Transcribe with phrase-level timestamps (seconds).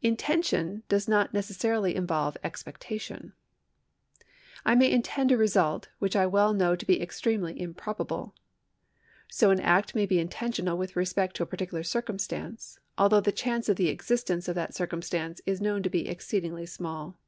[0.00, 3.32] Intention does not necessarily involve expectation.
[4.64, 8.36] I may intend a result which I well know to be extremely improb able.
[9.28, 13.32] So an act may be intentional with respect to a j)ar ticular circumstance, although the
[13.32, 17.18] chance of the existence of that circumstance is known to be exceedingly small.